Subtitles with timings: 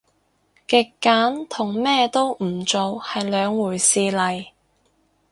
[0.65, 4.47] 極簡同咩都唔做係兩回事嚟